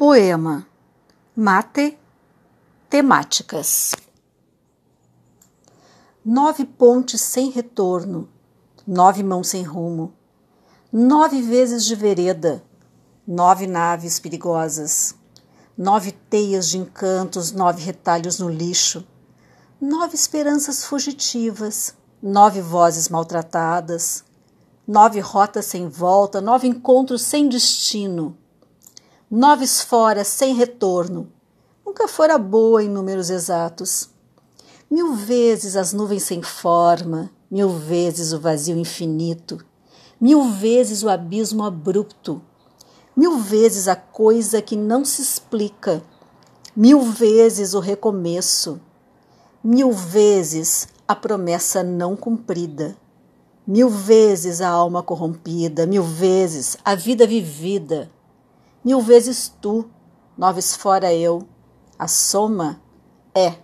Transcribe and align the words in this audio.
Poema 0.00 0.66
Mate 1.36 1.98
Temáticas. 2.88 3.94
Nove 6.24 6.64
pontes 6.64 7.20
sem 7.20 7.50
retorno, 7.50 8.26
nove 8.86 9.22
mãos 9.22 9.48
sem 9.48 9.62
rumo, 9.62 10.14
nove 10.90 11.42
vezes 11.42 11.84
de 11.84 11.94
vereda, 11.94 12.64
nove 13.28 13.66
naves 13.66 14.18
perigosas, 14.18 15.14
nove 15.76 16.12
teias 16.12 16.70
de 16.70 16.78
encantos, 16.78 17.52
nove 17.52 17.82
retalhos 17.82 18.38
no 18.38 18.48
lixo, 18.48 19.06
nove 19.78 20.14
esperanças 20.14 20.82
fugitivas, 20.82 21.94
nove 22.22 22.62
vozes 22.62 23.10
maltratadas, 23.10 24.24
nove 24.88 25.20
rotas 25.20 25.66
sem 25.66 25.90
volta, 25.90 26.40
nove 26.40 26.66
encontros 26.66 27.20
sem 27.20 27.50
destino 27.50 28.38
noves 29.30 29.80
fora, 29.80 30.24
sem 30.24 30.54
retorno. 30.56 31.30
Nunca 31.86 32.08
fora 32.08 32.36
boa 32.36 32.82
em 32.82 32.88
números 32.88 33.30
exatos. 33.30 34.10
Mil 34.90 35.14
vezes 35.14 35.76
as 35.76 35.92
nuvens 35.92 36.24
sem 36.24 36.42
forma, 36.42 37.30
mil 37.48 37.68
vezes 37.68 38.32
o 38.32 38.40
vazio 38.40 38.76
infinito, 38.76 39.64
mil 40.20 40.50
vezes 40.50 41.04
o 41.04 41.08
abismo 41.08 41.62
abrupto, 41.62 42.42
mil 43.16 43.38
vezes 43.38 43.86
a 43.86 43.94
coisa 43.94 44.60
que 44.60 44.74
não 44.74 45.04
se 45.04 45.22
explica, 45.22 46.02
mil 46.74 47.00
vezes 47.00 47.72
o 47.72 47.78
recomeço, 47.78 48.80
mil 49.62 49.92
vezes 49.92 50.88
a 51.06 51.14
promessa 51.14 51.84
não 51.84 52.16
cumprida, 52.16 52.96
mil 53.64 53.88
vezes 53.88 54.60
a 54.60 54.68
alma 54.68 55.04
corrompida, 55.04 55.86
mil 55.86 56.02
vezes 56.02 56.76
a 56.84 56.96
vida 56.96 57.28
vivida 57.28 58.10
Mil 58.84 59.00
vezes 59.00 59.54
tu, 59.60 59.90
noves 60.36 60.74
fora 60.74 61.12
eu. 61.12 61.46
A 61.98 62.08
soma 62.08 62.80
é 63.34 63.54